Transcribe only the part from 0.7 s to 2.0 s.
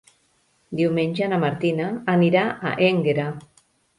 Diumenge na Martina